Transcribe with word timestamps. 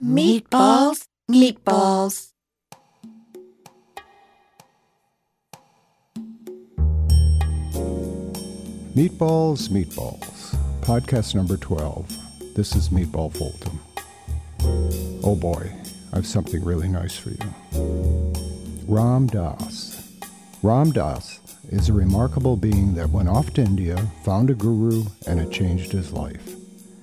Meatballs, 0.00 1.06
meatballs. 1.28 2.30
Meatballs, 8.94 9.68
Meatballs, 9.70 10.54
podcast 10.82 11.34
number 11.34 11.56
12. 11.56 12.54
This 12.54 12.76
is 12.76 12.90
Meatball 12.90 13.36
Fulton. 13.36 13.80
Oh 15.24 15.34
boy, 15.34 15.72
I've 16.12 16.28
something 16.28 16.64
really 16.64 16.86
nice 16.86 17.16
for 17.16 17.30
you. 17.30 18.32
Ram 18.86 19.26
Dass. 19.26 20.16
Ram 20.62 20.92
Dass 20.92 21.40
is 21.70 21.88
a 21.88 21.92
remarkable 21.92 22.56
being 22.56 22.94
that 22.94 23.10
went 23.10 23.28
off 23.28 23.52
to 23.54 23.62
India, 23.62 23.96
found 24.24 24.48
a 24.48 24.54
guru, 24.54 25.06
and 25.26 25.40
it 25.40 25.50
changed 25.50 25.90
his 25.90 26.12
life. 26.12 26.54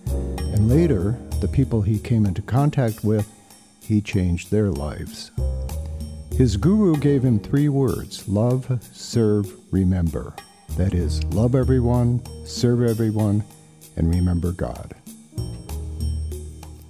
And 0.07 0.70
later, 0.70 1.20
the 1.41 1.47
people 1.47 1.81
he 1.81 1.99
came 1.99 2.25
into 2.25 2.41
contact 2.41 3.04
with, 3.04 3.31
he 3.81 4.02
changed 4.02 4.52
their 4.52 4.71
lives. 4.71 5.31
His 6.35 6.57
guru 6.57 6.98
gave 6.98 7.23
him 7.23 7.39
three 7.39 7.70
words 7.70 8.27
love, 8.27 8.80
serve, 8.91 9.53
remember. 9.71 10.34
That 10.77 10.93
is, 10.93 11.23
love 11.26 11.55
everyone, 11.55 12.21
serve 12.45 12.81
everyone, 12.81 13.43
and 13.95 14.13
remember 14.13 14.52
God. 14.52 14.95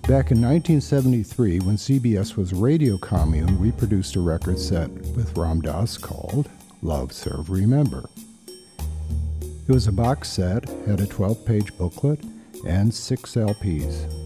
Back 0.07 0.31
in 0.31 0.39
1973, 0.41 1.59
when 1.59 1.77
ZBS 1.77 2.35
was 2.35 2.53
Radio 2.53 2.97
Commune, 2.97 3.59
we 3.59 3.71
produced 3.71 4.15
a 4.15 4.19
record 4.19 4.57
set 4.59 4.89
with 4.89 5.35
Ram 5.37 5.61
Dass 5.61 5.97
called 5.97 6.49
Love, 6.81 7.11
Serve, 7.11 7.49
Remember. 7.49 8.07
It 8.47 9.71
was 9.71 9.87
a 9.87 9.91
box 9.91 10.29
set, 10.29 10.69
had 10.87 11.01
a 11.01 11.07
12 11.07 11.45
page 11.45 11.75
booklet, 11.77 12.19
and 12.67 12.93
six 12.93 13.33
LPs. 13.33 14.24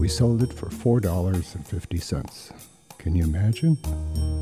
We 0.00 0.08
sold 0.08 0.42
it 0.42 0.50
for 0.50 0.70
$4.50. 0.70 2.52
Can 2.96 3.14
you 3.14 3.22
imagine? 3.24 3.76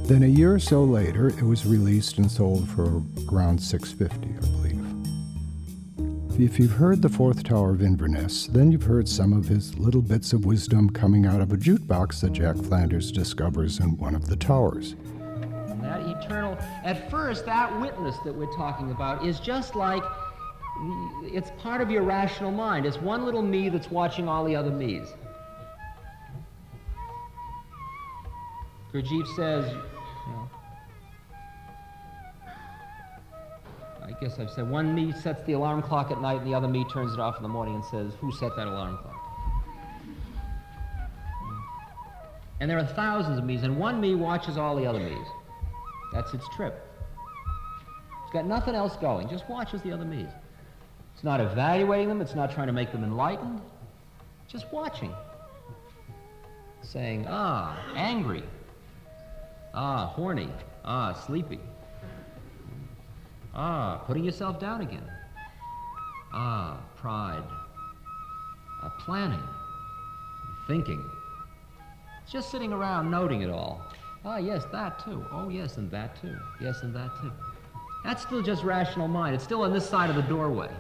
Then 0.05 0.23
a 0.23 0.29
year 0.29 0.55
or 0.55 0.61
so 0.61 0.85
later, 0.85 1.31
it 1.31 1.43
was 1.43 1.67
released 1.67 2.19
and 2.19 2.31
sold 2.31 2.69
for 2.69 3.03
around 3.29 3.61
650, 3.61 4.37
I 4.37 4.41
believe. 4.53 4.79
If 6.41 6.61
you've 6.61 6.71
heard 6.71 7.03
The 7.03 7.09
Fourth 7.09 7.43
Tower 7.43 7.73
of 7.73 7.83
Inverness, 7.83 8.47
then 8.47 8.71
you've 8.71 8.85
heard 8.85 9.09
some 9.09 9.33
of 9.33 9.49
his 9.49 9.77
little 9.77 10.01
bits 10.01 10.33
of 10.33 10.45
wisdom 10.45 10.91
coming 10.91 11.27
out 11.27 11.41
of 11.41 11.53
a 11.53 11.57
jukebox 11.57 12.21
that 12.21 12.35
Jack 12.35 12.55
Flanders 12.55 13.11
discovers 13.11 13.81
in 13.81 13.97
one 13.97 14.15
of 14.15 14.29
the 14.29 14.37
towers. 14.37 14.93
And 14.93 15.83
that 15.83 16.03
eternal, 16.03 16.57
at 16.85 17.11
first, 17.11 17.45
that 17.47 17.81
witness 17.81 18.15
that 18.25 18.33
we're 18.33 18.55
talking 18.55 18.93
about 18.93 19.27
is 19.27 19.41
just 19.41 19.75
like 19.75 20.05
it's 21.25 21.51
part 21.59 21.81
of 21.81 21.91
your 21.91 22.05
rational 22.05 22.53
mind. 22.53 22.87
It's 22.87 22.99
one 22.99 23.25
little 23.25 23.43
me 23.43 23.69
that's 23.71 23.91
watching 23.91 24.29
all 24.29 24.45
the 24.45 24.55
other 24.55 24.71
me's. 24.71 25.09
Gurdjieff 28.99 29.29
says, 29.37 29.73
you 29.73 30.33
know, 30.33 30.51
I 34.03 34.11
guess 34.21 34.41
I've 34.41 34.51
said 34.51 34.69
one 34.69 34.93
me 34.93 35.13
sets 35.13 35.45
the 35.45 35.53
alarm 35.53 35.83
clock 35.83 36.11
at 36.11 36.21
night 36.21 36.39
and 36.39 36.47
the 36.47 36.55
other 36.55 36.67
me 36.67 36.85
turns 36.93 37.13
it 37.13 37.21
off 37.21 37.37
in 37.37 37.45
the 37.45 37.49
morning 37.49 37.77
and 37.77 37.85
says, 37.85 38.15
Who 38.21 38.33
set 38.33 38.57
that 38.57 38.67
alarm 38.67 38.99
clock? 38.99 39.15
And 42.59 42.69
there 42.69 42.79
are 42.79 42.87
thousands 42.87 43.39
of 43.39 43.45
me's, 43.45 43.63
and 43.63 43.79
one 43.79 44.01
me 44.01 44.17
watches 44.17 44.57
all 44.57 44.75
the 44.75 44.85
other 44.85 44.99
me's. 44.99 45.27
That's 46.13 46.35
its 46.35 46.49
trip. 46.57 46.85
It's 48.25 48.33
got 48.33 48.47
nothing 48.47 48.75
else 48.75 48.97
going, 48.97 49.29
just 49.29 49.49
watches 49.49 49.81
the 49.83 49.93
other 49.93 50.05
me's. 50.05 50.27
It's 51.15 51.23
not 51.23 51.41
evaluating 51.41 52.09
them, 52.09 52.21
it's 52.21 52.35
not 52.35 52.51
trying 52.51 52.67
to 52.67 52.73
make 52.73 52.91
them 52.91 53.05
enlightened, 53.05 53.61
just 54.49 54.67
watching. 54.73 55.15
Saying, 56.83 57.27
ah, 57.29 57.79
angry. 57.95 58.43
Ah, 59.75 60.07
horny. 60.07 60.49
Ah, 60.85 61.13
sleepy. 61.13 61.61
Ah, 63.55 64.03
putting 64.07 64.25
yourself 64.25 64.59
down 64.61 64.81
again. 64.81 65.09
Ah, 66.33 66.79
pride. 66.97 67.43
Ah, 68.83 68.93
planning. 69.01 69.43
Thinking. 70.67 71.05
Just 72.31 72.51
sitting 72.51 72.73
around 72.73 73.11
noting 73.11 73.43
it 73.43 73.51
all. 73.51 73.83
Ah, 74.25 74.37
yes, 74.37 74.65
that 74.73 75.03
too. 75.05 75.25
Oh, 75.33 75.49
yes, 75.49 75.77
and 75.77 75.91
that 75.91 76.21
too. 76.21 76.37
Yes, 76.61 76.83
and 76.83 76.95
that 76.95 77.11
too. 77.21 77.33
That's 78.05 78.23
still 78.23 78.43
just 78.43 78.63
rational 78.63 79.09
mind. 79.09 79.35
It's 79.35 79.45
still 79.45 79.63
on 79.63 79.73
this 79.73 79.89
side 79.89 80.11
of 80.11 80.17
the 80.17 80.23
doorway. 80.23 80.71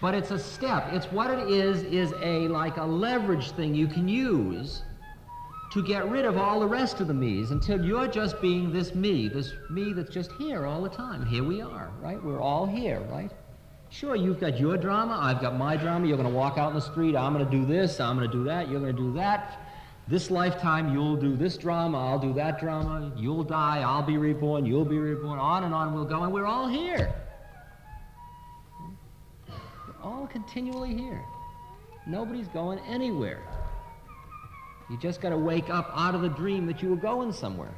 But 0.00 0.14
it's 0.14 0.30
a 0.30 0.38
step. 0.38 0.92
It's 0.92 1.06
what 1.06 1.30
it 1.30 1.48
is, 1.48 1.82
is 1.84 2.12
a 2.20 2.48
like 2.48 2.76
a 2.76 2.84
leverage 2.84 3.52
thing 3.52 3.74
you 3.74 3.86
can 3.86 4.08
use 4.08 4.82
to 5.72 5.82
get 5.82 6.08
rid 6.08 6.24
of 6.24 6.36
all 6.36 6.60
the 6.60 6.66
rest 6.66 7.00
of 7.00 7.08
the 7.08 7.14
me's 7.14 7.50
until 7.50 7.84
you're 7.84 8.06
just 8.06 8.40
being 8.40 8.72
this 8.72 8.94
me, 8.94 9.28
this 9.28 9.52
me 9.70 9.92
that's 9.92 10.10
just 10.10 10.30
here 10.32 10.66
all 10.66 10.82
the 10.82 10.88
time. 10.88 11.24
Here 11.26 11.44
we 11.44 11.60
are, 11.60 11.90
right? 12.00 12.22
We're 12.22 12.40
all 12.40 12.66
here, 12.66 13.00
right? 13.10 13.30
Sure, 13.88 14.16
you've 14.16 14.40
got 14.40 14.58
your 14.58 14.76
drama, 14.76 15.18
I've 15.20 15.40
got 15.40 15.56
my 15.56 15.76
drama. 15.76 16.06
You're 16.06 16.16
going 16.16 16.28
to 16.28 16.34
walk 16.34 16.58
out 16.58 16.70
in 16.70 16.74
the 16.74 16.80
street, 16.80 17.16
I'm 17.16 17.32
going 17.32 17.44
to 17.44 17.50
do 17.50 17.64
this, 17.64 18.00
I'm 18.00 18.16
going 18.16 18.30
to 18.30 18.36
do 18.36 18.44
that, 18.44 18.68
you're 18.68 18.80
going 18.80 18.94
to 18.94 19.02
do 19.02 19.12
that. 19.14 19.60
This 20.08 20.30
lifetime, 20.30 20.94
you'll 20.94 21.16
do 21.16 21.36
this 21.36 21.56
drama, 21.56 21.98
I'll 21.98 22.18
do 22.18 22.32
that 22.34 22.60
drama. 22.60 23.12
You'll 23.16 23.42
die, 23.42 23.82
I'll 23.84 24.02
be 24.04 24.18
reborn, 24.18 24.64
you'll 24.64 24.84
be 24.84 24.98
reborn. 24.98 25.38
On 25.38 25.64
and 25.64 25.74
on 25.74 25.94
we'll 25.94 26.04
go, 26.04 26.22
and 26.22 26.32
we're 26.32 26.46
all 26.46 26.68
here. 26.68 27.12
All 30.02 30.26
continually 30.26 30.94
here. 30.94 31.24
Nobody's 32.06 32.48
going 32.48 32.78
anywhere. 32.80 33.42
You 34.88 34.96
just 34.98 35.20
got 35.20 35.30
to 35.30 35.38
wake 35.38 35.68
up 35.68 35.90
out 35.94 36.14
of 36.14 36.22
the 36.22 36.28
dream 36.28 36.66
that 36.66 36.82
you 36.82 36.90
were 36.90 36.96
going 36.96 37.32
somewhere. 37.32 37.74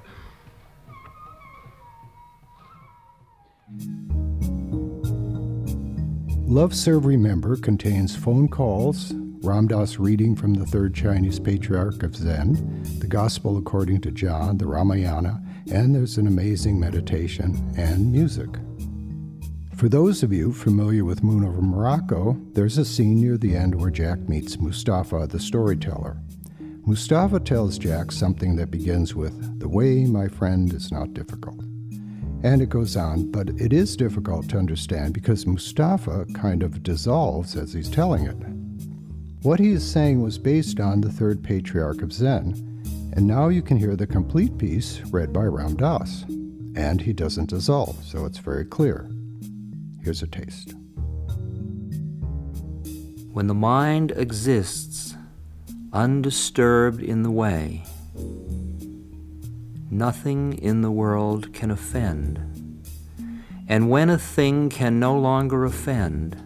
Love 6.47 6.75
Serve 6.75 7.05
Remember 7.05 7.57
contains 7.57 8.17
phone 8.17 8.49
calls, 8.49 9.13
Ram 9.43 9.69
Dass 9.69 9.99
reading 9.99 10.35
from 10.35 10.55
the 10.55 10.67
third 10.67 10.95
Chinese 10.95 11.39
patriarch 11.39 12.03
of 12.03 12.17
Zen, 12.17 12.83
the 12.99 13.07
Gospel 13.07 13.57
according 13.59 14.01
to 14.03 14.11
John, 14.11 14.59
the 14.59 14.67
Ramayana, 14.67 15.43
and 15.71 15.95
there's 15.95 16.17
an 16.17 16.27
amazing 16.27 16.81
meditation 16.81 17.73
and 17.77 18.11
music. 18.11 18.49
For 19.79 19.89
those 19.89 20.25
of 20.25 20.33
you 20.33 20.53
familiar 20.53 21.05
with 21.05 21.23
Moon 21.23 21.45
over 21.45 21.63
Morocco, 21.63 22.37
there's 22.53 22.79
a 22.79 22.85
scene 22.85 23.21
near 23.21 23.39
the 23.39 23.55
end 23.55 23.81
where 23.81 23.93
Jack 23.93 24.29
meets 24.29 24.59
Mustafa, 24.59 25.29
the 25.29 25.39
storyteller. 25.39 26.17
Mustafa 26.85 27.39
tells 27.39 27.79
Jack 27.79 28.11
something 28.11 28.57
that 28.57 28.73
begins 28.73 29.15
with, 29.15 29.61
The 29.61 29.69
way, 29.69 30.05
my 30.05 30.27
friend, 30.27 30.73
is 30.73 30.91
not 30.91 31.15
difficult. 31.15 31.61
And 32.43 32.61
it 32.61 32.71
goes 32.71 32.97
on, 32.97 33.31
but 33.31 33.51
it 33.51 33.73
is 33.73 33.97
difficult 33.97 34.49
to 34.49 34.59
understand 34.59 35.15
because 35.15 35.47
Mustafa 35.47 36.27
kind 36.35 36.65
of 36.65 36.83
dissolves 36.83 37.55
as 37.55 37.73
he's 37.73 37.89
telling 37.89 38.27
it. 38.27 39.45
What 39.45 39.61
he 39.61 39.71
is 39.71 39.89
saying 39.89 40.21
was 40.21 40.39
based 40.39 40.81
on 40.81 41.01
the 41.01 41.13
third 41.13 41.45
patriarch 41.45 42.03
of 42.03 42.13
Zen, 42.13 42.83
and 43.15 43.29
now 43.29 43.47
you 43.47 43.63
can 43.63 43.77
hear 43.77 43.95
the 43.95 44.09
complete 44.09 44.59
piece 44.59 45.03
read 45.13 45.33
by 45.33 45.45
Ram 45.45 45.77
Dass. 45.77 46.25
And 46.75 47.01
he 47.01 47.13
doesn't 47.13 47.51
dissolve, 47.51 48.03
so 48.03 48.25
it's 48.25 48.39
very 48.39 48.65
clear. 48.65 49.09
Here's 50.03 50.23
a 50.23 50.27
taste. 50.27 50.75
When 53.33 53.47
the 53.47 53.55
mind 53.55 54.13
exists 54.13 55.17
undisturbed 55.93 57.03
in 57.03 57.23
the 57.23 57.31
way, 57.31 57.85
nothing 59.91 60.55
in 60.55 60.83
the 60.83 60.91
world 60.91 61.53
can 61.53 61.71
offend. 61.71 62.41
And 63.69 63.91
when 63.91 64.09
a 64.11 64.19
thing 64.19 64.71
can 64.71 64.99
no 64.99 65.19
longer 65.19 65.65
offend, 65.65 66.43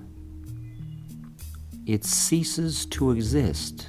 it 1.86 2.04
ceases 2.04 2.86
to 2.86 3.10
exist 3.10 3.88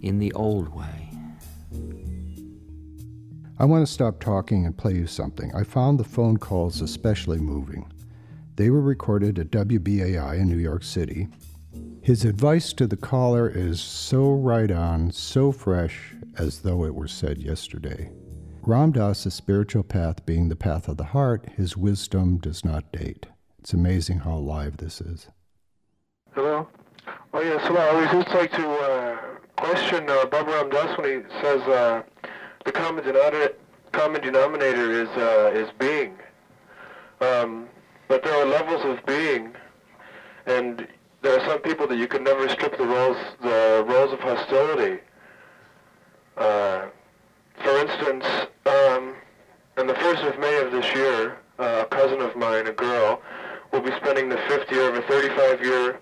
in 0.00 0.18
the 0.18 0.32
old 0.32 0.68
way. 0.68 1.10
I 3.58 3.64
want 3.66 3.86
to 3.86 3.92
stop 3.92 4.20
talking 4.20 4.66
and 4.66 4.76
play 4.76 4.94
you 4.94 5.06
something. 5.06 5.54
I 5.54 5.62
found 5.64 5.98
the 5.98 6.04
phone 6.04 6.38
calls 6.38 6.80
especially 6.80 7.38
moving. 7.38 7.86
They 8.56 8.70
were 8.70 8.80
recorded 8.80 9.38
at 9.38 9.50
WBAI 9.50 10.38
in 10.38 10.48
New 10.48 10.58
York 10.58 10.84
City. 10.84 11.26
His 12.02 12.24
advice 12.24 12.72
to 12.74 12.86
the 12.86 12.96
caller 12.96 13.48
is 13.48 13.80
so 13.80 14.30
right 14.30 14.70
on, 14.70 15.10
so 15.10 15.50
fresh, 15.50 16.14
as 16.38 16.60
though 16.60 16.84
it 16.84 16.94
were 16.94 17.08
said 17.08 17.38
yesterday. 17.38 18.12
Ram 18.62 18.92
Dass' 18.92 19.34
spiritual 19.34 19.82
path 19.82 20.24
being 20.24 20.48
the 20.48 20.56
path 20.56 20.86
of 20.86 20.98
the 20.98 21.04
heart, 21.04 21.48
his 21.56 21.76
wisdom 21.76 22.38
does 22.38 22.64
not 22.64 22.92
date. 22.92 23.26
It's 23.58 23.72
amazing 23.72 24.20
how 24.20 24.34
alive 24.34 24.76
this 24.76 25.00
is. 25.00 25.28
Hello? 26.32 26.68
Oh, 27.32 27.40
yes, 27.40 27.60
hello. 27.66 27.80
I 27.80 27.94
would 27.94 28.24
just 28.24 28.34
like 28.34 28.52
to 28.52 28.70
uh, 28.70 29.18
question 29.56 30.08
uh, 30.08 30.26
Baba 30.26 30.50
Ram 30.52 30.70
Dass 30.70 30.96
when 30.96 31.10
he 31.10 31.28
says 31.40 31.60
uh, 31.62 32.02
the 32.64 32.70
common 32.72 33.02
denominator, 33.02 33.56
common 33.90 34.20
denominator 34.20 34.92
is, 34.92 35.08
uh, 35.08 35.50
is 35.52 35.70
being. 35.78 36.14
Um, 37.20 37.68
but 38.14 38.22
there 38.22 38.34
are 38.40 38.46
levels 38.46 38.84
of 38.84 39.04
being, 39.06 39.52
and 40.46 40.86
there 41.22 41.36
are 41.36 41.44
some 41.48 41.58
people 41.58 41.88
that 41.88 41.98
you 41.98 42.06
can 42.06 42.22
never 42.22 42.48
strip 42.48 42.78
the 42.78 42.86
roles 42.86 43.16
the 43.42 43.84
roles 43.88 44.12
of 44.12 44.20
hostility. 44.20 45.00
Uh, 46.36 46.86
for 47.56 47.76
instance, 47.78 48.24
um, 48.66 49.16
on 49.78 49.88
the 49.88 49.96
first 49.96 50.22
of 50.22 50.38
May 50.38 50.60
of 50.60 50.70
this 50.70 50.86
year, 50.94 51.38
uh, 51.58 51.86
a 51.86 51.86
cousin 51.86 52.20
of 52.20 52.36
mine, 52.36 52.68
a 52.68 52.72
girl, 52.72 53.20
will 53.72 53.80
be 53.80 53.90
spending 53.96 54.28
the 54.28 54.38
fifth 54.46 54.70
year 54.70 54.88
of 54.88 54.94
a 54.94 55.02
35-year 55.02 55.98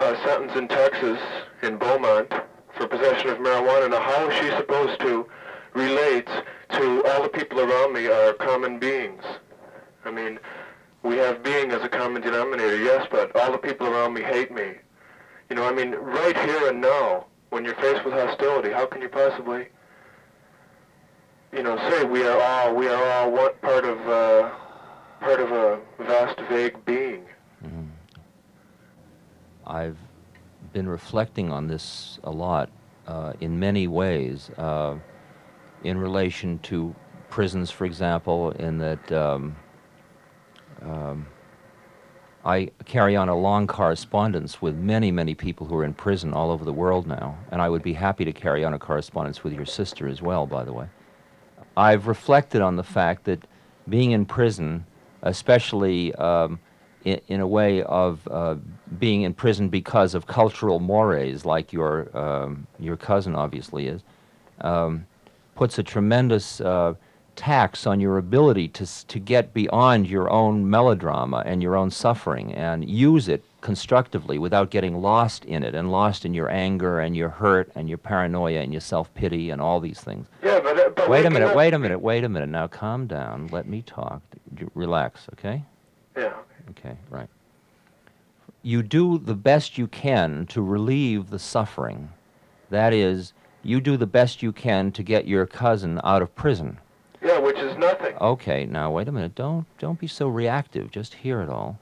uh, 0.00 0.26
sentence 0.26 0.52
in 0.56 0.68
Texas, 0.68 1.18
in 1.62 1.78
Beaumont, 1.78 2.34
for 2.76 2.86
possession 2.86 3.30
of 3.30 3.38
marijuana. 3.38 3.88
Now, 3.88 4.00
how 4.00 4.28
is 4.28 4.36
she 4.36 4.50
supposed 4.58 5.00
to 5.00 5.26
relate 5.72 6.28
to 6.72 7.02
all 7.06 7.22
the 7.22 7.30
people 7.30 7.60
around 7.60 7.94
me 7.94 8.08
are 8.08 8.34
common 8.34 8.78
beings? 8.78 9.24
I 10.04 10.10
mean, 10.10 10.38
we 11.04 11.16
have 11.18 11.42
being 11.42 11.70
as 11.70 11.82
a 11.82 11.88
common 11.88 12.22
denominator, 12.22 12.78
yes, 12.78 13.06
but 13.10 13.36
all 13.36 13.52
the 13.52 13.58
people 13.58 13.86
around 13.86 14.14
me 14.14 14.22
hate 14.22 14.50
me. 14.50 14.72
You 15.50 15.56
know, 15.56 15.64
I 15.64 15.72
mean, 15.72 15.92
right 15.92 16.36
here 16.36 16.68
and 16.70 16.80
now, 16.80 17.26
when 17.50 17.64
you're 17.64 17.76
faced 17.76 18.04
with 18.04 18.14
hostility, 18.14 18.70
how 18.70 18.86
can 18.86 19.02
you 19.02 19.10
possibly, 19.10 19.66
you 21.52 21.62
know, 21.62 21.76
say 21.90 22.04
we 22.04 22.24
are 22.24 22.40
all 22.40 22.74
we 22.74 22.88
are 22.88 23.04
all 23.12 23.30
one 23.30 23.52
part 23.60 23.84
of 23.84 23.98
uh, 24.08 24.50
part 25.20 25.40
of 25.40 25.52
a 25.52 25.78
vast, 25.98 26.40
vague 26.48 26.82
being? 26.86 27.26
Mm-hmm. 27.62 27.84
I've 29.66 29.98
been 30.72 30.88
reflecting 30.88 31.52
on 31.52 31.68
this 31.68 32.18
a 32.24 32.30
lot 32.30 32.70
uh, 33.06 33.32
in 33.40 33.58
many 33.58 33.86
ways, 33.86 34.50
uh, 34.56 34.96
in 35.82 35.98
relation 35.98 36.58
to 36.60 36.94
prisons, 37.30 37.70
for 37.70 37.84
example, 37.84 38.50
in 38.52 38.78
that. 38.78 39.12
Um, 39.12 39.56
um, 40.82 41.26
I 42.44 42.70
carry 42.84 43.16
on 43.16 43.30
a 43.30 43.34
long 43.34 43.66
correspondence 43.66 44.60
with 44.60 44.76
many, 44.76 45.10
many 45.10 45.34
people 45.34 45.66
who 45.66 45.76
are 45.76 45.84
in 45.84 45.94
prison 45.94 46.34
all 46.34 46.50
over 46.50 46.62
the 46.62 46.74
world 46.74 47.06
now, 47.06 47.38
and 47.50 47.62
I 47.62 47.70
would 47.70 47.82
be 47.82 47.94
happy 47.94 48.26
to 48.26 48.32
carry 48.34 48.64
on 48.64 48.74
a 48.74 48.78
correspondence 48.78 49.42
with 49.42 49.54
your 49.54 49.64
sister 49.64 50.06
as 50.06 50.20
well, 50.20 50.46
by 50.46 50.62
the 50.62 50.72
way. 50.72 50.88
I've 51.74 52.06
reflected 52.06 52.60
on 52.60 52.76
the 52.76 52.82
fact 52.82 53.24
that 53.24 53.46
being 53.88 54.10
in 54.10 54.26
prison, 54.26 54.84
especially 55.22 56.14
um, 56.16 56.60
in, 57.04 57.20
in, 57.28 57.40
a 57.40 57.46
way 57.46 57.82
of 57.82 58.26
uh, 58.30 58.56
being 58.98 59.22
in 59.22 59.34
prison 59.34 59.68
because 59.68 60.14
of 60.14 60.26
cultural 60.26 60.80
mores, 60.80 61.44
like 61.44 61.72
your, 61.72 62.16
um, 62.16 62.66
your 62.78 62.96
cousin 62.96 63.34
obviously 63.34 63.86
is, 63.86 64.02
um, 64.60 65.06
puts 65.54 65.78
a 65.78 65.82
tremendous 65.82 66.60
uh, 66.60 66.94
tax 67.36 67.86
on 67.86 68.00
your 68.00 68.18
ability 68.18 68.68
to, 68.68 69.06
to 69.06 69.18
get 69.18 69.52
beyond 69.52 70.08
your 70.08 70.30
own 70.30 70.68
melodrama 70.68 71.42
and 71.44 71.62
your 71.62 71.76
own 71.76 71.90
suffering 71.90 72.54
and 72.54 72.88
use 72.88 73.28
it 73.28 73.44
constructively 73.60 74.38
without 74.38 74.70
getting 74.70 75.00
lost 75.00 75.44
in 75.46 75.62
it 75.62 75.74
and 75.74 75.90
lost 75.90 76.24
in 76.24 76.34
your 76.34 76.50
anger 76.50 77.00
and 77.00 77.16
your 77.16 77.30
hurt 77.30 77.70
and 77.74 77.88
your 77.88 77.98
paranoia 77.98 78.60
and 78.60 78.72
your 78.72 78.80
self-pity 78.80 79.50
and 79.50 79.60
all 79.60 79.80
these 79.80 80.00
things. 80.00 80.26
Yeah, 80.42 80.60
but, 80.60 80.78
uh, 80.78 80.90
but 80.90 81.08
wait 81.08 81.24
a 81.24 81.30
minute, 81.30 81.56
wait 81.56 81.74
a 81.74 81.78
minute, 81.78 81.98
wait 82.00 82.24
a 82.24 82.28
minute. 82.28 82.50
Now 82.50 82.66
calm 82.66 83.06
down. 83.06 83.48
Let 83.50 83.66
me 83.66 83.82
talk. 83.82 84.22
Relax, 84.74 85.26
okay? 85.32 85.64
Okay, 86.70 86.96
right. 87.10 87.28
You 88.62 88.82
do 88.82 89.18
the 89.18 89.34
best 89.34 89.76
you 89.76 89.86
can 89.86 90.46
to 90.46 90.62
relieve 90.62 91.30
the 91.30 91.38
suffering. 91.38 92.10
That 92.70 92.92
is, 92.92 93.32
you 93.62 93.80
do 93.80 93.96
the 93.96 94.06
best 94.06 94.42
you 94.42 94.52
can 94.52 94.90
to 94.92 95.02
get 95.02 95.26
your 95.26 95.46
cousin 95.46 96.00
out 96.02 96.22
of 96.22 96.34
prison. 96.34 96.78
Yeah, 97.22 97.38
which 97.38 97.58
is 97.58 97.76
nothing. 97.76 98.16
Okay, 98.20 98.66
now 98.66 98.90
wait 98.90 99.08
a 99.08 99.12
minute. 99.12 99.34
Don't 99.34 99.66
don't 99.78 99.98
be 99.98 100.06
so 100.06 100.28
reactive. 100.28 100.90
Just 100.90 101.14
hear 101.14 101.40
it 101.40 101.48
all. 101.48 101.78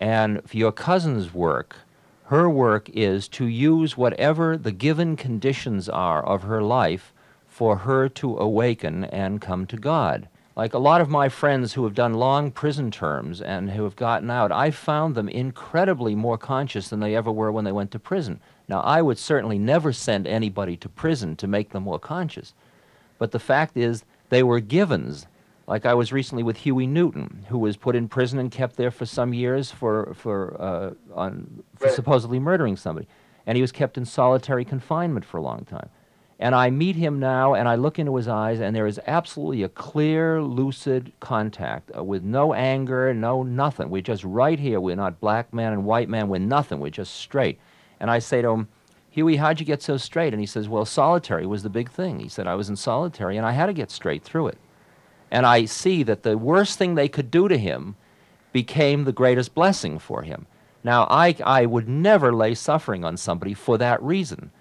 And 0.00 0.48
for 0.48 0.56
your 0.56 0.72
cousin's 0.72 1.32
work, 1.34 1.76
her 2.24 2.48
work 2.48 2.90
is 2.90 3.26
to 3.28 3.46
use 3.46 3.96
whatever 3.96 4.56
the 4.56 4.72
given 4.72 5.16
conditions 5.16 5.88
are 5.88 6.24
of 6.24 6.42
her 6.42 6.62
life 6.62 7.12
for 7.46 7.78
her 7.78 8.08
to 8.10 8.36
awaken 8.36 9.04
and 9.04 9.40
come 9.40 9.66
to 9.66 9.76
God. 9.76 10.28
Like 10.58 10.74
a 10.74 10.78
lot 10.78 11.00
of 11.00 11.08
my 11.08 11.28
friends 11.28 11.74
who 11.74 11.84
have 11.84 11.94
done 11.94 12.14
long 12.14 12.50
prison 12.50 12.90
terms 12.90 13.40
and 13.40 13.70
who 13.70 13.84
have 13.84 13.94
gotten 13.94 14.28
out, 14.28 14.50
I 14.50 14.72
found 14.72 15.14
them 15.14 15.28
incredibly 15.28 16.16
more 16.16 16.36
conscious 16.36 16.88
than 16.88 16.98
they 16.98 17.14
ever 17.14 17.30
were 17.30 17.52
when 17.52 17.64
they 17.64 17.70
went 17.70 17.92
to 17.92 18.00
prison. 18.00 18.40
Now, 18.66 18.80
I 18.80 19.00
would 19.00 19.18
certainly 19.18 19.56
never 19.56 19.92
send 19.92 20.26
anybody 20.26 20.76
to 20.78 20.88
prison 20.88 21.36
to 21.36 21.46
make 21.46 21.70
them 21.70 21.84
more 21.84 22.00
conscious. 22.00 22.54
But 23.18 23.30
the 23.30 23.38
fact 23.38 23.76
is, 23.76 24.04
they 24.30 24.42
were 24.42 24.58
givens. 24.58 25.28
Like 25.68 25.86
I 25.86 25.94
was 25.94 26.12
recently 26.12 26.42
with 26.42 26.56
Huey 26.56 26.88
Newton, 26.88 27.46
who 27.50 27.58
was 27.58 27.76
put 27.76 27.94
in 27.94 28.08
prison 28.08 28.40
and 28.40 28.50
kept 28.50 28.74
there 28.74 28.90
for 28.90 29.06
some 29.06 29.32
years 29.32 29.70
for, 29.70 30.12
for, 30.14 30.60
uh, 30.60 30.90
on, 31.14 31.62
for 31.76 31.88
supposedly 31.90 32.40
murdering 32.40 32.76
somebody. 32.76 33.06
And 33.46 33.54
he 33.54 33.62
was 33.62 33.70
kept 33.70 33.96
in 33.96 34.04
solitary 34.04 34.64
confinement 34.64 35.24
for 35.24 35.36
a 35.36 35.42
long 35.42 35.64
time. 35.66 35.88
And 36.40 36.54
I 36.54 36.70
meet 36.70 36.94
him 36.94 37.18
now, 37.18 37.54
and 37.54 37.68
I 37.68 37.74
look 37.74 37.98
into 37.98 38.14
his 38.14 38.28
eyes, 38.28 38.60
and 38.60 38.74
there 38.74 38.86
is 38.86 39.00
absolutely 39.08 39.64
a 39.64 39.68
clear, 39.68 40.40
lucid 40.40 41.12
contact 41.18 41.90
uh, 41.96 42.04
with 42.04 42.22
no 42.22 42.54
anger, 42.54 43.12
no 43.12 43.42
nothing. 43.42 43.90
We're 43.90 44.02
just 44.02 44.22
right 44.22 44.58
here. 44.58 44.80
We're 44.80 44.94
not 44.94 45.18
black 45.18 45.52
man 45.52 45.72
and 45.72 45.84
white 45.84 46.08
man. 46.08 46.28
We're 46.28 46.38
nothing. 46.38 46.78
We're 46.78 46.90
just 46.90 47.16
straight. 47.16 47.58
And 47.98 48.08
I 48.08 48.20
say 48.20 48.42
to 48.42 48.50
him, 48.50 48.68
Huey, 49.10 49.36
how'd 49.36 49.58
you 49.58 49.66
get 49.66 49.82
so 49.82 49.96
straight? 49.96 50.32
And 50.32 50.38
he 50.40 50.46
says, 50.46 50.68
Well, 50.68 50.84
solitary 50.84 51.44
was 51.44 51.64
the 51.64 51.70
big 51.70 51.90
thing. 51.90 52.20
He 52.20 52.28
said, 52.28 52.46
I 52.46 52.54
was 52.54 52.68
in 52.68 52.76
solitary 52.76 53.36
and 53.36 53.44
I 53.44 53.50
had 53.50 53.66
to 53.66 53.72
get 53.72 53.90
straight 53.90 54.22
through 54.22 54.48
it. 54.48 54.58
And 55.30 55.44
I 55.44 55.64
see 55.64 56.04
that 56.04 56.22
the 56.22 56.38
worst 56.38 56.78
thing 56.78 56.94
they 56.94 57.08
could 57.08 57.30
do 57.30 57.48
to 57.48 57.58
him 57.58 57.96
became 58.52 59.04
the 59.04 59.12
greatest 59.12 59.54
blessing 59.54 59.98
for 59.98 60.22
him. 60.22 60.46
Now, 60.84 61.06
I, 61.10 61.34
I 61.44 61.66
would 61.66 61.88
never 61.88 62.32
lay 62.32 62.54
suffering 62.54 63.04
on 63.04 63.16
somebody 63.16 63.54
for 63.54 63.76
that 63.78 64.00
reason. 64.02 64.52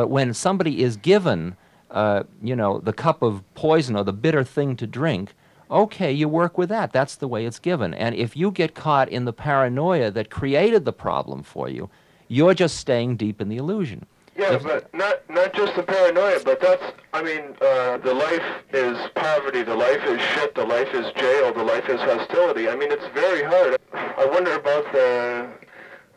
But 0.00 0.08
when 0.08 0.32
somebody 0.32 0.82
is 0.82 0.96
given, 0.96 1.58
uh, 1.90 2.22
you 2.42 2.56
know, 2.56 2.78
the 2.78 2.94
cup 2.94 3.20
of 3.20 3.44
poison 3.52 3.96
or 3.96 4.02
the 4.02 4.14
bitter 4.14 4.42
thing 4.42 4.74
to 4.76 4.86
drink, 4.86 5.34
okay, 5.70 6.10
you 6.10 6.26
work 6.26 6.56
with 6.56 6.70
that. 6.70 6.90
That's 6.90 7.16
the 7.16 7.28
way 7.28 7.44
it's 7.44 7.58
given. 7.58 7.92
And 7.92 8.14
if 8.14 8.34
you 8.34 8.50
get 8.50 8.74
caught 8.74 9.10
in 9.10 9.26
the 9.26 9.34
paranoia 9.34 10.10
that 10.12 10.30
created 10.30 10.86
the 10.86 10.92
problem 10.94 11.42
for 11.42 11.68
you, 11.68 11.90
you're 12.28 12.54
just 12.54 12.78
staying 12.78 13.16
deep 13.16 13.42
in 13.42 13.50
the 13.50 13.58
illusion. 13.58 14.06
Yeah, 14.38 14.54
if, 14.54 14.62
but 14.62 14.88
not 14.94 15.28
not 15.28 15.52
just 15.52 15.76
the 15.76 15.82
paranoia, 15.82 16.40
but 16.46 16.62
that's 16.62 16.94
I 17.12 17.22
mean, 17.22 17.54
uh, 17.60 17.98
the 17.98 18.14
life 18.14 18.48
is 18.72 18.96
poverty, 19.14 19.62
the 19.62 19.76
life 19.76 20.02
is 20.06 20.18
shit, 20.32 20.54
the 20.54 20.64
life 20.64 20.94
is 20.94 21.12
jail, 21.12 21.52
the 21.52 21.62
life 21.62 21.90
is 21.90 22.00
hostility. 22.00 22.70
I 22.70 22.74
mean, 22.74 22.90
it's 22.90 23.06
very 23.12 23.42
hard. 23.42 23.76
I 23.92 24.24
wonder 24.24 24.54
about 24.54 24.90
the 24.92 25.46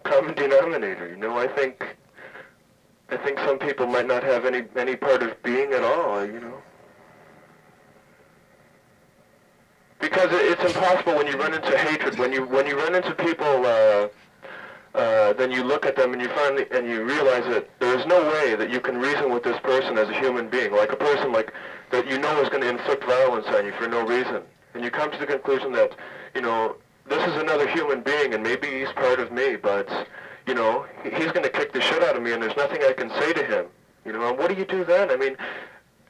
common 0.03 0.35
denominator. 0.35 1.09
You 1.09 1.17
know, 1.17 1.37
I 1.37 1.47
think 1.47 1.92
I 3.13 3.17
think 3.17 3.37
some 3.39 3.59
people 3.59 3.85
might 3.85 4.07
not 4.07 4.23
have 4.23 4.45
any 4.45 4.63
any 4.75 4.95
part 4.95 5.21
of 5.21 5.41
being 5.43 5.71
at 5.73 5.83
all. 5.83 6.25
You 6.25 6.39
know. 6.39 6.61
Because 9.99 10.29
it's 10.31 10.63
impossible 10.63 11.15
when 11.15 11.27
you 11.27 11.37
run 11.37 11.53
into 11.53 11.77
hatred, 11.77 12.17
when 12.17 12.33
you 12.33 12.45
when 12.45 12.65
you 12.65 12.75
run 12.75 12.95
into 12.95 13.13
people 13.13 13.65
uh, 13.65 14.07
uh, 14.95 15.33
then 15.33 15.51
you 15.51 15.63
look 15.63 15.85
at 15.85 15.95
them 15.95 16.13
and 16.13 16.21
you 16.21 16.29
finally 16.29 16.65
and 16.71 16.87
you 16.87 17.03
realize 17.03 17.45
that 17.45 17.69
there 17.79 17.97
is 17.97 18.05
no 18.07 18.19
way 18.31 18.55
that 18.55 18.71
you 18.71 18.79
can 18.79 18.97
reason 18.97 19.31
with 19.31 19.43
this 19.43 19.59
person 19.61 19.95
as 19.97 20.09
a 20.09 20.19
human 20.19 20.49
being, 20.49 20.71
like 20.71 20.91
a 20.91 20.95
person 20.95 21.31
like 21.31 21.53
that 21.91 22.09
you 22.09 22.17
know 22.17 22.41
is 22.41 22.49
going 22.49 22.61
to 22.61 22.69
inflict 22.69 23.03
violence 23.03 23.45
on 23.47 23.63
you 23.63 23.73
for 23.73 23.87
no 23.87 24.05
reason, 24.05 24.41
and 24.73 24.83
you 24.83 24.89
come 24.89 25.11
to 25.11 25.17
the 25.19 25.27
conclusion 25.27 25.71
that 25.71 25.95
you 26.33 26.41
know 26.41 26.75
this 27.07 27.27
is 27.27 27.35
another 27.35 27.67
human 27.67 28.01
being 28.01 28.33
and 28.33 28.41
maybe 28.41 28.79
he's 28.79 28.91
part 28.93 29.19
of 29.19 29.31
me, 29.31 29.55
but 29.55 29.87
you 30.47 30.53
know 30.53 30.85
he's 31.03 31.31
going 31.31 31.43
to 31.43 31.49
kick 31.49 31.73
the 31.73 31.81
shit 31.81 32.03
out 32.03 32.15
of 32.15 32.21
me 32.23 32.33
and 32.33 32.41
there's 32.41 32.57
nothing 32.57 32.81
I 32.83 32.93
can 32.93 33.09
say 33.09 33.33
to 33.33 33.43
him. 33.45 33.65
You 34.05 34.11
know, 34.11 34.29
and 34.29 34.37
what 34.37 34.49
do 34.49 34.55
you 34.55 34.65
do 34.65 34.83
then? 34.83 35.11
I 35.11 35.15
mean, 35.15 35.37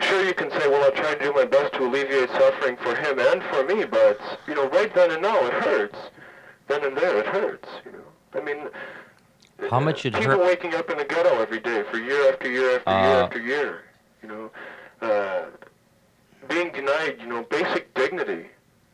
sure 0.02 0.24
you 0.24 0.34
can 0.34 0.50
say, 0.50 0.68
well, 0.68 0.84
I'll 0.84 0.92
try 0.92 1.14
to 1.14 1.24
do 1.24 1.32
my 1.34 1.46
best 1.46 1.74
to 1.74 1.86
alleviate 1.88 2.30
suffering 2.30 2.76
for 2.78 2.96
him 2.96 3.20
and 3.20 3.44
for 3.44 3.64
me, 3.64 3.86
but 3.86 4.20
you 4.48 4.56
know, 4.56 4.68
right 4.70 4.94
then 4.94 5.12
and 5.12 5.22
now 5.22 5.46
it 5.46 5.54
hurts. 5.54 5.98
Then 6.68 6.84
and 6.86 6.98
there 6.98 7.20
it 7.20 7.28
hurts. 7.28 7.68
You 7.86 7.92
know. 7.92 8.00
I 8.34 8.42
mean, 8.44 8.70
how 9.70 9.80
much 9.80 10.06
it 10.06 10.14
people 10.14 10.38
hurt? 10.38 10.46
waking 10.46 10.74
up 10.74 10.90
in 10.90 10.98
the 10.98 11.06
ghetto 11.06 11.40
every 11.42 11.60
day 11.60 11.84
for 11.92 11.98
year 11.98 12.32
after 12.32 12.50
year 12.50 12.78
after 12.78 12.90
uh, 12.90 13.02
year 13.02 13.24
after 13.24 13.40
year. 13.40 13.84
You 14.22 14.30
know, 14.30 14.52
uh, 15.02 15.46
being 16.48 16.72
denied, 16.72 17.18
you 17.20 17.28
know, 17.28 17.44
basic 17.44 17.94
dignity. 17.94 18.48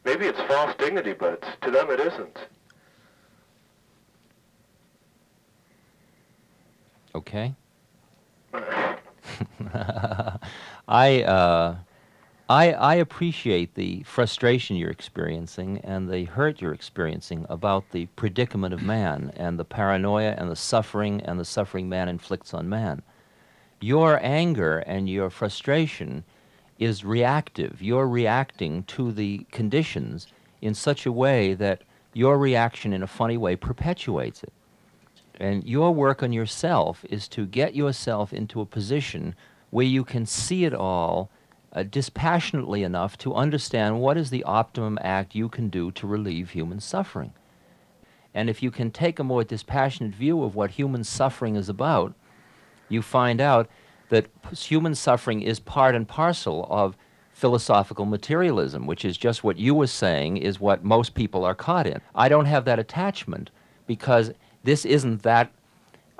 Maybe 0.05 0.25
it's 0.25 0.39
false 0.41 0.75
dignity, 0.77 1.13
but 1.13 1.43
to 1.61 1.71
them 1.71 1.89
it 1.91 1.99
isn't. 1.99 2.37
Okay. 7.15 7.55
I 10.87 11.23
uh, 11.23 11.75
I, 12.49 12.71
I 12.73 12.95
appreciate 12.95 13.75
the 13.75 14.01
frustration 14.03 14.75
you're 14.75 14.89
experiencing 14.89 15.77
and 15.83 16.09
the 16.09 16.23
hurt 16.25 16.61
you're 16.61 16.73
experiencing 16.73 17.45
about 17.47 17.91
the 17.91 18.07
predicament 18.15 18.73
of 18.73 18.81
man 18.81 19.31
and 19.35 19.59
the 19.59 19.65
paranoia 19.65 20.31
and 20.31 20.49
the 20.49 20.55
suffering 20.55 21.21
and 21.21 21.39
the 21.39 21.45
suffering 21.45 21.87
man 21.87 22.09
inflicts 22.09 22.51
on 22.55 22.67
man. 22.67 23.03
Your 23.81 24.19
anger 24.23 24.79
and 24.79 25.07
your 25.07 25.29
frustration 25.29 26.23
is 26.79 27.05
reactive. 27.05 27.83
You're 27.83 28.07
reacting 28.07 28.81
to 28.83 29.11
the 29.11 29.45
conditions 29.51 30.25
in 30.59 30.73
such 30.73 31.05
a 31.05 31.11
way 31.11 31.53
that 31.53 31.83
your 32.13 32.39
reaction 32.39 32.93
in 32.93 33.03
a 33.03 33.07
funny 33.07 33.37
way 33.37 33.55
perpetuates 33.55 34.41
it. 34.41 34.53
And 35.39 35.63
your 35.63 35.93
work 35.93 36.21
on 36.21 36.33
yourself 36.33 37.05
is 37.09 37.27
to 37.29 37.45
get 37.45 37.73
yourself 37.73 38.33
into 38.33 38.59
a 38.59 38.65
position 38.65 39.35
where 39.69 39.85
you 39.85 40.03
can 40.03 40.25
see 40.25 40.65
it 40.65 40.73
all 40.73 41.29
uh, 41.71 41.83
dispassionately 41.83 42.83
enough 42.83 43.17
to 43.19 43.33
understand 43.33 44.01
what 44.01 44.17
is 44.17 44.29
the 44.29 44.43
optimum 44.43 44.97
act 45.01 45.35
you 45.35 45.47
can 45.47 45.69
do 45.69 45.91
to 45.91 46.07
relieve 46.07 46.49
human 46.49 46.79
suffering. 46.79 47.31
And 48.33 48.49
if 48.49 48.61
you 48.61 48.69
can 48.69 48.91
take 48.91 49.19
a 49.19 49.23
more 49.23 49.43
dispassionate 49.43 50.13
view 50.13 50.43
of 50.43 50.55
what 50.55 50.71
human 50.71 51.03
suffering 51.03 51.55
is 51.55 51.69
about, 51.69 52.13
you 52.89 53.01
find 53.01 53.39
out 53.39 53.69
that 54.09 54.27
human 54.51 54.95
suffering 54.95 55.41
is 55.41 55.59
part 55.59 55.95
and 55.95 56.07
parcel 56.07 56.67
of 56.69 56.97
philosophical 57.31 58.05
materialism, 58.05 58.85
which 58.85 59.05
is 59.05 59.17
just 59.17 59.43
what 59.43 59.57
you 59.57 59.73
were 59.73 59.87
saying 59.87 60.37
is 60.37 60.59
what 60.59 60.83
most 60.83 61.13
people 61.13 61.45
are 61.45 61.55
caught 61.55 61.87
in. 61.87 62.01
I 62.13 62.27
don't 62.27 62.45
have 62.45 62.65
that 62.65 62.79
attachment 62.79 63.51
because 63.87 64.31
this 64.63 64.85
isn't 64.85 65.23
that 65.23 65.51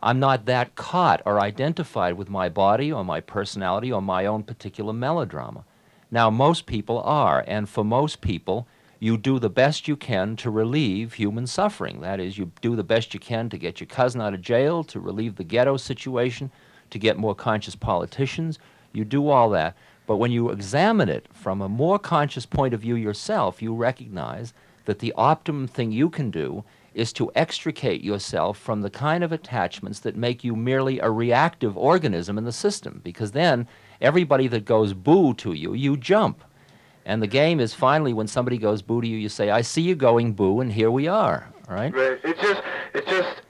I'm 0.01 0.19
not 0.19 0.45
that 0.45 0.75
caught 0.75 1.21
or 1.25 1.41
identified 1.41 2.13
with 2.13 2.29
my 2.29 2.47
body 2.47 2.91
or 2.91 3.03
my 3.03 3.19
personality 3.19 3.91
or 3.91 4.01
my 4.01 4.25
own 4.25 4.43
particular 4.43 4.93
melodrama. 4.93 5.65
Now, 6.09 6.29
most 6.29 6.65
people 6.65 7.01
are, 7.01 7.43
and 7.45 7.67
for 7.67 7.83
most 7.83 8.21
people, 8.21 8.65
you 8.99 9.17
do 9.17 9.39
the 9.39 9.49
best 9.49 9.87
you 9.87 9.95
can 9.95 10.35
to 10.37 10.49
relieve 10.49 11.13
human 11.13 11.47
suffering. 11.47 12.01
That 12.01 12.19
is, 12.19 12.37
you 12.37 12.51
do 12.61 12.75
the 12.75 12.83
best 12.83 13.13
you 13.13 13.19
can 13.19 13.49
to 13.49 13.57
get 13.57 13.79
your 13.79 13.87
cousin 13.87 14.21
out 14.21 14.33
of 14.33 14.41
jail, 14.41 14.83
to 14.85 14.99
relieve 14.99 15.35
the 15.35 15.43
ghetto 15.43 15.77
situation, 15.77 16.51
to 16.89 16.99
get 16.99 17.17
more 17.17 17.35
conscious 17.35 17.75
politicians. 17.75 18.57
You 18.93 19.05
do 19.05 19.29
all 19.29 19.49
that. 19.51 19.75
But 20.07 20.17
when 20.17 20.31
you 20.31 20.49
examine 20.49 21.07
it 21.07 21.27
from 21.31 21.61
a 21.61 21.69
more 21.69 21.99
conscious 21.99 22.45
point 22.45 22.73
of 22.73 22.81
view 22.81 22.95
yourself, 22.95 23.61
you 23.61 23.75
recognize 23.75 24.53
that 24.85 24.99
the 24.99 25.13
optimum 25.15 25.67
thing 25.67 25.91
you 25.91 26.09
can 26.09 26.31
do 26.31 26.63
is 26.99 27.13
to 27.13 27.31
extricate 27.33 28.03
yourself 28.03 28.57
from 28.57 28.81
the 28.81 28.89
kind 28.89 29.23
of 29.23 29.31
attachments 29.31 29.99
that 30.01 30.15
make 30.15 30.43
you 30.43 30.55
merely 30.55 30.99
a 30.99 31.09
reactive 31.09 31.77
organism 31.77 32.37
in 32.37 32.43
the 32.43 32.51
system, 32.51 32.99
because 33.03 33.31
then 33.31 33.67
everybody 34.01 34.47
that 34.47 34.65
goes 34.65 34.93
boo 34.93 35.33
to 35.35 35.53
you, 35.53 35.73
you 35.73 35.95
jump. 35.95 36.43
And 37.05 37.21
the 37.21 37.27
game 37.27 37.59
is 37.59 37.73
finally 37.73 38.13
when 38.13 38.27
somebody 38.27 38.57
goes 38.57 38.81
boo 38.81 39.01
to 39.01 39.07
you, 39.07 39.17
you 39.17 39.29
say, 39.29 39.49
I 39.49 39.61
see 39.61 39.81
you 39.81 39.95
going 39.95 40.33
boo, 40.33 40.59
and 40.59 40.71
here 40.71 40.91
we 40.91 41.07
are. 41.07 41.47
Right? 41.69 41.93
Right. 41.93 42.19
It's 42.23 42.41
just, 42.41 42.61
it's 42.93 43.09
just 43.09 43.41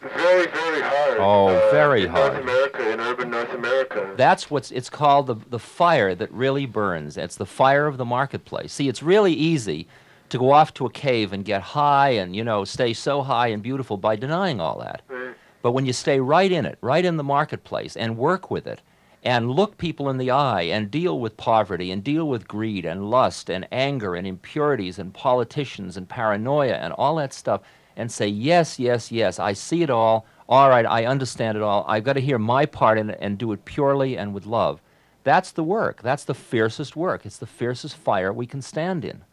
very, 0.00 0.46
very 0.46 0.82
hard. 0.82 1.18
Oh, 1.18 1.48
uh, 1.48 1.70
very 1.72 2.04
in 2.04 2.10
hard. 2.10 2.32
North 2.32 2.42
America, 2.42 2.92
in 2.92 3.00
urban 3.00 3.30
North 3.30 3.52
America. 3.52 4.14
That's 4.16 4.50
what's 4.50 4.70
it's 4.70 4.90
called 4.90 5.26
the 5.26 5.36
the 5.50 5.58
fire 5.58 6.14
that 6.14 6.30
really 6.30 6.66
burns. 6.66 7.16
It's 7.16 7.36
the 7.36 7.46
fire 7.46 7.86
of 7.86 7.96
the 7.96 8.04
marketplace. 8.04 8.72
See, 8.72 8.88
it's 8.88 9.02
really 9.02 9.32
easy 9.32 9.88
to 10.30 10.38
go 10.38 10.52
off 10.52 10.74
to 10.74 10.86
a 10.86 10.90
cave 10.90 11.32
and 11.32 11.44
get 11.44 11.62
high 11.62 12.10
and 12.10 12.34
you 12.34 12.44
know 12.44 12.64
stay 12.64 12.92
so 12.92 13.22
high 13.22 13.48
and 13.48 13.62
beautiful 13.62 13.96
by 13.96 14.16
denying 14.16 14.60
all 14.60 14.78
that. 14.80 15.02
Right. 15.08 15.34
But 15.62 15.72
when 15.72 15.86
you 15.86 15.92
stay 15.92 16.20
right 16.20 16.50
in 16.50 16.64
it, 16.66 16.78
right 16.80 17.04
in 17.04 17.16
the 17.16 17.24
marketplace, 17.24 17.96
and 17.96 18.16
work 18.16 18.50
with 18.50 18.66
it, 18.66 18.80
and 19.24 19.50
look 19.50 19.76
people 19.76 20.08
in 20.08 20.16
the 20.16 20.30
eye, 20.30 20.62
and 20.62 20.90
deal 20.90 21.18
with 21.18 21.36
poverty, 21.36 21.90
and 21.90 22.04
deal 22.04 22.28
with 22.28 22.46
greed, 22.46 22.84
and 22.84 23.10
lust, 23.10 23.50
and 23.50 23.66
anger, 23.72 24.14
and 24.14 24.26
impurities, 24.26 24.98
and 24.98 25.12
politicians, 25.12 25.96
and 25.96 26.08
paranoia, 26.08 26.74
and 26.74 26.92
all 26.92 27.16
that 27.16 27.32
stuff, 27.32 27.62
and 27.96 28.10
say, 28.10 28.28
Yes, 28.28 28.78
yes, 28.78 29.10
yes, 29.10 29.38
I 29.38 29.52
see 29.52 29.82
it 29.82 29.90
all. 29.90 30.26
All 30.48 30.70
right, 30.70 30.86
I 30.86 31.04
understand 31.04 31.58
it 31.58 31.62
all. 31.62 31.84
I've 31.88 32.04
got 32.04 32.14
to 32.14 32.20
hear 32.20 32.38
my 32.38 32.64
part 32.64 32.96
in 32.96 33.10
it 33.10 33.18
and 33.20 33.36
do 33.36 33.52
it 33.52 33.64
purely 33.64 34.16
and 34.16 34.32
with 34.32 34.46
love. 34.46 34.80
That's 35.24 35.50
the 35.50 35.64
work. 35.64 36.00
That's 36.00 36.24
the 36.24 36.34
fiercest 36.34 36.96
work. 36.96 37.26
It's 37.26 37.36
the 37.36 37.46
fiercest 37.46 37.96
fire 37.96 38.32
we 38.32 38.46
can 38.46 38.62
stand 38.62 39.04
in. 39.04 39.24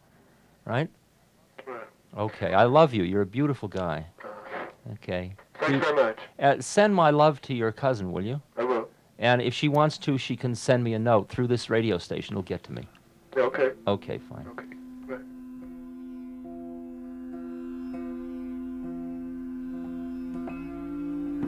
Right? 0.66 0.90
Right. 1.66 1.80
Okay, 2.18 2.52
I 2.52 2.64
love 2.64 2.92
you. 2.92 3.04
You're 3.04 3.22
a 3.22 3.26
beautiful 3.26 3.68
guy. 3.68 4.06
Okay. 4.94 5.34
Thanks 5.60 5.72
You- 5.72 5.80
very 5.80 5.94
much. 5.94 6.18
Uh, 6.38 6.56
send 6.60 6.94
my 6.94 7.10
love 7.10 7.40
to 7.42 7.54
your 7.54 7.72
cousin, 7.72 8.12
will 8.12 8.24
you? 8.24 8.40
I 8.56 8.64
will. 8.64 8.88
And 9.18 9.40
if 9.40 9.54
she 9.54 9.68
wants 9.68 9.96
to, 9.98 10.18
she 10.18 10.36
can 10.36 10.54
send 10.54 10.84
me 10.84 10.92
a 10.94 10.98
note 10.98 11.28
through 11.28 11.46
this 11.46 11.70
radio 11.70 11.98
station. 11.98 12.34
It'll 12.34 12.42
get 12.42 12.62
to 12.64 12.72
me. 12.72 12.86
Yeah, 13.36 13.44
okay. 13.44 13.70
Okay, 13.86 14.18
fine. 14.18 14.46
Okay. 14.48 14.66
Right. 15.06 15.20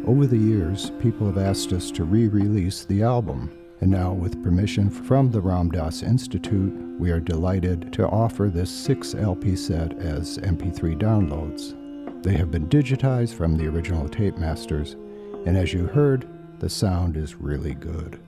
Over 0.06 0.26
the 0.26 0.38
years, 0.38 0.90
people 1.02 1.26
have 1.26 1.36
asked 1.36 1.72
us 1.72 1.90
to 1.92 2.04
re 2.04 2.28
release 2.28 2.84
the 2.84 3.02
album, 3.02 3.50
and 3.80 3.90
now, 3.90 4.12
with 4.12 4.42
permission 4.42 4.90
from 4.90 5.30
the 5.30 5.40
Ram 5.40 5.70
Dass 5.70 6.02
Institute, 6.02 6.72
we 6.98 7.12
are 7.12 7.20
delighted 7.20 7.92
to 7.92 8.08
offer 8.08 8.48
this 8.48 8.70
6 8.70 9.14
LP 9.14 9.54
set 9.54 9.96
as 9.98 10.38
MP3 10.38 10.98
downloads. 10.98 11.74
They 12.24 12.36
have 12.36 12.50
been 12.50 12.68
digitized 12.68 13.34
from 13.34 13.56
the 13.56 13.68
original 13.68 14.08
tape 14.08 14.36
masters, 14.36 14.96
and 15.46 15.56
as 15.56 15.72
you 15.72 15.86
heard, 15.86 16.28
the 16.58 16.68
sound 16.68 17.16
is 17.16 17.36
really 17.36 17.74
good. 17.74 18.18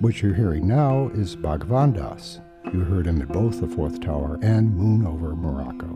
What 0.00 0.22
you're 0.22 0.34
hearing 0.34 0.66
now 0.66 1.10
is 1.14 1.36
Bhagavan 1.36 1.94
Das. 1.94 2.40
You 2.74 2.80
heard 2.80 3.06
him 3.06 3.22
at 3.22 3.28
both 3.28 3.60
the 3.60 3.68
Fourth 3.68 4.00
Tower 4.00 4.36
and 4.42 4.76
Moon 4.76 5.06
over 5.06 5.36
Morocco. 5.36 5.86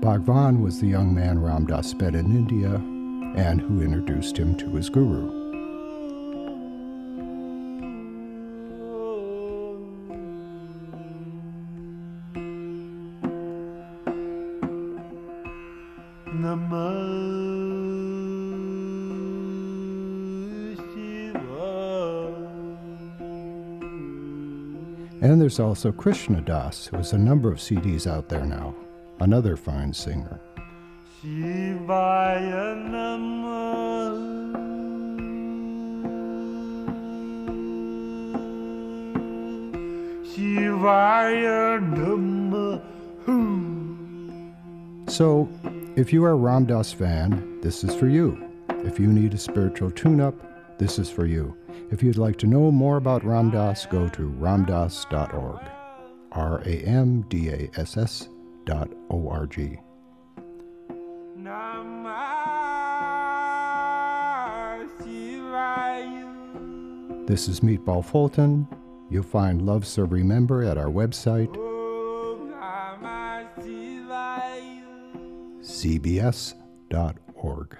Bhagwan 0.00 0.62
was 0.62 0.80
the 0.80 0.88
young 0.88 1.14
man 1.14 1.40
Ram 1.40 1.64
Dass 1.64 1.94
met 1.94 2.16
in 2.16 2.32
India 2.32 2.74
and 3.40 3.60
who 3.60 3.80
introduced 3.80 4.36
him 4.36 4.56
to 4.56 4.68
his 4.70 4.90
guru. 4.90 5.39
There's 25.50 25.58
also 25.58 25.90
Krishna 25.90 26.40
Das, 26.42 26.86
who 26.86 26.96
has 26.98 27.12
a 27.12 27.18
number 27.18 27.50
of 27.50 27.58
CDs 27.58 28.06
out 28.06 28.28
there 28.28 28.46
now, 28.46 28.72
another 29.18 29.56
fine 29.56 29.92
singer. 29.92 30.38
Shivaya 31.20 32.76
Namah 32.88 34.30
So, 45.10 45.48
if 45.96 46.12
you 46.12 46.22
are 46.22 46.30
a 46.30 46.36
Ram 46.36 46.64
Dass 46.64 46.92
fan, 46.92 47.58
this 47.60 47.82
is 47.82 47.92
for 47.96 48.06
you. 48.06 48.40
If 48.84 49.00
you 49.00 49.08
need 49.08 49.34
a 49.34 49.38
spiritual 49.38 49.90
tune 49.90 50.20
up, 50.20 50.78
this 50.78 51.00
is 51.00 51.10
for 51.10 51.26
you. 51.26 51.56
If 51.90 52.02
you'd 52.02 52.18
like 52.18 52.36
to 52.38 52.46
know 52.46 52.70
more 52.70 52.96
about 52.96 53.24
Ram 53.24 53.50
Dass, 53.50 53.86
go 53.86 54.08
to 54.10 54.30
ramdass.org. 54.38 55.60
R 56.32 56.62
A 56.64 56.76
M 56.84 57.22
D 57.22 57.48
A 57.48 57.70
S 57.76 57.96
S 57.96 58.28
dot 58.64 58.88
O 59.10 59.28
R 59.28 59.46
G. 59.46 59.78
This 67.26 67.48
is 67.48 67.60
Meatball 67.60 68.04
Fulton. 68.04 68.66
You'll 69.08 69.22
find 69.22 69.62
Love 69.62 69.86
to 69.94 70.04
Remember 70.04 70.62
at 70.62 70.78
our 70.78 70.86
website, 70.86 71.54
zbs.org. 75.62 77.78